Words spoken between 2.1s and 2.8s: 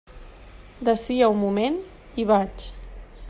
hi vaig.